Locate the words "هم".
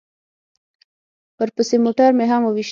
2.31-2.41